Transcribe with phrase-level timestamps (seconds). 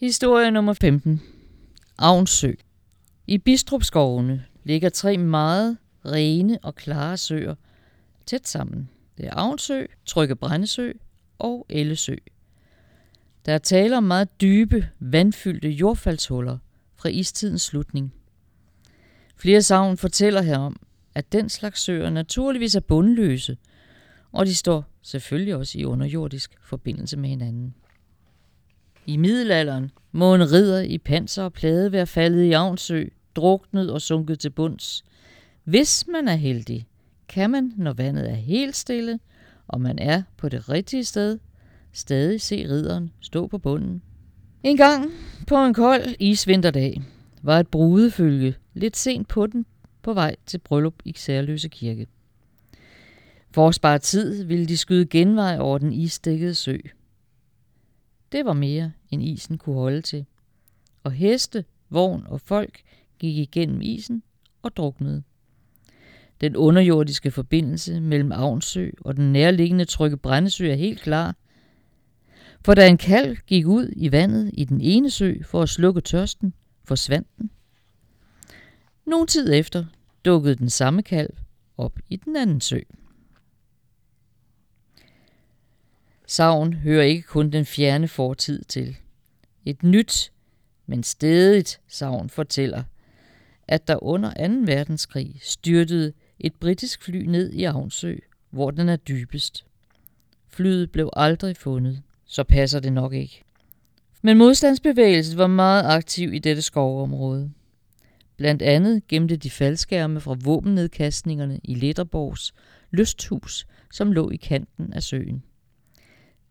[0.00, 1.22] Historie nummer 15.
[1.98, 2.52] Avnsø.
[3.26, 7.54] I Bistrupskovene ligger tre meget rene og klare søer
[8.26, 8.90] tæt sammen.
[9.16, 10.92] Det er Avnsø, Trygge Brændesø
[11.38, 12.16] og Ellesø.
[13.46, 16.58] Der er tale om meget dybe, vandfyldte jordfaldshuller
[16.96, 18.14] fra istidens slutning.
[19.36, 20.76] Flere savn fortæller herom,
[21.14, 23.56] at den slags søer naturligvis er bundløse,
[24.32, 27.74] og de står selvfølgelig også i underjordisk forbindelse med hinanden.
[29.08, 33.04] I middelalderen må en ridder i panser og plade være faldet i Avnsø,
[33.36, 35.04] druknet og sunket til bunds.
[35.64, 36.86] Hvis man er heldig,
[37.28, 39.18] kan man, når vandet er helt stille,
[39.68, 41.38] og man er på det rigtige sted,
[41.92, 44.02] stadig se ridderen stå på bunden.
[44.62, 45.10] En gang
[45.46, 47.02] på en kold isvinterdag
[47.42, 49.66] var et brudefølge lidt sent på den
[50.02, 52.06] på vej til bryllup i Særløse Kirke.
[53.50, 56.76] For at spare tid ville de skyde genvej over den isdækkede sø.
[58.32, 60.26] Det var mere, end isen kunne holde til.
[61.04, 62.80] Og heste, vogn og folk
[63.18, 64.22] gik igennem isen
[64.62, 65.22] og druknede.
[66.40, 71.36] Den underjordiske forbindelse mellem Avnsø og den nærliggende Trygge Brændesø er helt klar.
[72.64, 76.00] For da en kalv gik ud i vandet i den ene sø for at slukke
[76.00, 77.50] tørsten, forsvandt den.
[79.06, 79.84] Nogen tid efter
[80.24, 81.36] dukkede den samme kalv
[81.76, 82.80] op i den anden sø.
[86.38, 88.96] Savn hører ikke kun den fjerne fortid til.
[89.64, 90.32] Et nyt,
[90.86, 92.82] men stedigt savn fortæller,
[93.68, 94.72] at der under 2.
[94.72, 98.16] verdenskrig styrtede et britisk fly ned i Avnsø,
[98.50, 99.64] hvor den er dybest.
[100.48, 103.44] Flyet blev aldrig fundet, så passer det nok ikke.
[104.22, 107.52] Men modstandsbevægelsen var meget aktiv i dette skovområde.
[108.36, 112.54] Blandt andet gemte de faldskærme fra våbennedkastningerne i Letterborgs
[112.90, 115.42] lysthus, som lå i kanten af søen.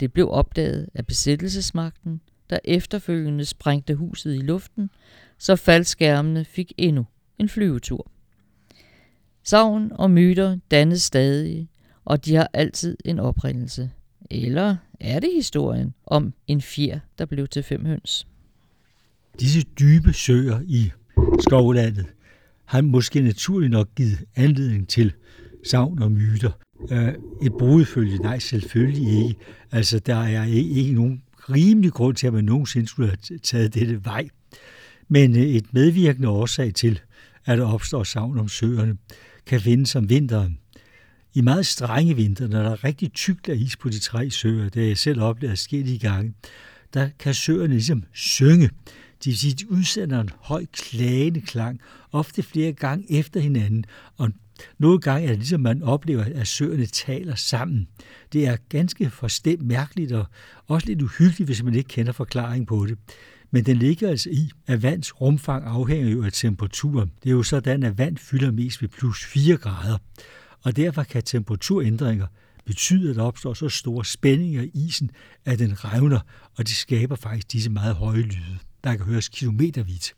[0.00, 4.90] Det blev opdaget af besættelsesmagten, der efterfølgende sprængte huset i luften,
[5.38, 7.06] så faldskærmene fik endnu
[7.38, 8.10] en flyvetur.
[9.42, 11.68] Savn og myter dannes stadig,
[12.04, 13.90] og de har altid en oprindelse.
[14.30, 18.26] Eller er det historien om en fjer, der blev til fem høns?
[19.40, 20.92] Disse dybe søer i
[21.40, 22.06] skovlandet
[22.64, 25.12] har måske naturligt nok givet anledning til
[25.70, 26.50] savn og myter.
[26.90, 28.18] Øh, et brudfølge?
[28.18, 29.40] Nej, selvfølgelig ikke.
[29.72, 34.04] Altså, der er ikke nogen rimelig grund til, at man nogensinde skulle have taget dette
[34.04, 34.28] vej.
[35.08, 37.00] Men øh, et medvirkende årsag til,
[37.44, 38.96] at der opstår savn om søerne,
[39.46, 40.58] kan findes om vinteren.
[41.34, 44.68] I meget strenge vinter, når der er rigtig tykt af is på de tre søer,
[44.68, 46.34] det jeg selv oplevet forskellige gange,
[46.94, 48.70] der kan søerne ligesom synge.
[49.18, 51.80] Det vil sige, de udsender en høj klagende klang,
[52.12, 53.84] ofte flere gange efter hinanden,
[54.16, 54.30] og
[54.78, 57.88] nogle gange er det ligesom, man oplever, at søerne taler sammen.
[58.32, 60.26] Det er ganske forstemt mærkeligt og
[60.68, 62.98] også lidt uhyggeligt, hvis man ikke kender forklaring på det.
[63.50, 67.10] Men den ligger altså i, at vands rumfang afhænger jo af temperaturen.
[67.22, 69.98] Det er jo sådan, at vand fylder mest ved plus 4 grader.
[70.62, 72.26] Og derfor kan temperaturændringer
[72.64, 75.10] betyde, at der opstår så store spændinger i isen,
[75.44, 76.20] at den revner,
[76.56, 80.14] og det skaber faktisk disse meget høje lyde, der kan høres kilometervidt.